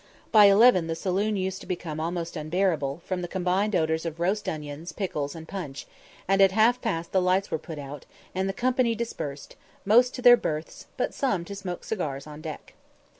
By 0.31 0.45
eleven 0.45 0.87
the 0.87 0.95
saloon 0.95 1.35
used 1.35 1.61
to 1.61 1.67
become 1.67 1.99
almost 1.99 2.35
unbearable, 2.35 3.03
from 3.05 3.21
the 3.21 3.27
combined 3.27 3.75
odours 3.75 4.03
of 4.03 4.19
roast 4.19 4.49
onions, 4.49 4.91
pickles, 4.91 5.35
and 5.35 5.47
punch, 5.47 5.85
and 6.27 6.41
at 6.41 6.53
half 6.53 6.81
past 6.81 7.11
the 7.11 7.21
lights 7.21 7.51
were 7.51 7.59
put 7.59 7.77
out, 7.77 8.07
and 8.33 8.49
the 8.49 8.51
company 8.51 8.95
dispersed, 8.95 9.55
most 9.85 10.15
to 10.15 10.23
their 10.23 10.37
berths, 10.37 10.87
but 10.97 11.13
some 11.13 11.45
to 11.45 11.53
smoke 11.55 11.83
cigars 11.83 12.25
on 12.25 12.41
deck. 12.41 12.73